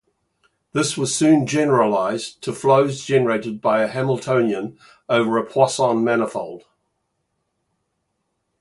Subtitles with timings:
[0.73, 6.63] This was soon generalized to flows generated by a Hamiltonian over a Poisson manifold.